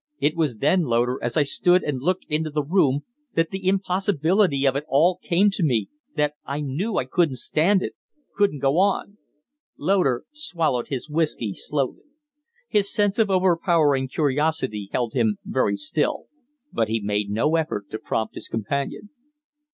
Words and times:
It 0.19 0.35
was 0.35 0.57
then, 0.57 0.85
Loder, 0.85 1.19
as 1.21 1.37
I 1.37 1.43
stood 1.43 1.83
and 1.83 2.01
looked 2.01 2.25
into 2.27 2.49
the 2.49 2.63
room, 2.63 3.01
that 3.35 3.51
the 3.51 3.67
impossibility 3.67 4.65
of 4.65 4.75
it 4.75 4.83
all 4.87 5.19
came 5.21 5.51
to 5.51 5.63
me 5.63 5.89
that 6.15 6.33
I 6.43 6.59
knew 6.59 6.97
I 6.97 7.05
couldn't 7.05 7.35
stand 7.35 7.83
it 7.83 7.93
couldn't 8.35 8.63
go 8.63 8.79
on." 8.79 9.19
Loder 9.77 10.23
swallowed 10.31 10.87
his 10.87 11.07
whiskey 11.07 11.53
slowly. 11.53 12.01
His 12.67 12.91
sense 12.91 13.19
of 13.19 13.29
overpowering 13.29 14.07
curiosity 14.07 14.89
held 14.91 15.13
him 15.13 15.37
very 15.45 15.75
still; 15.75 16.25
but 16.73 16.87
he 16.87 16.99
made 16.99 17.29
no 17.29 17.55
effort 17.55 17.91
to 17.91 17.99
prompt 17.99 18.33
his 18.33 18.47
companion. 18.47 19.11